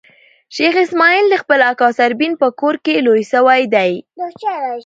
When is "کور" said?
2.59-2.75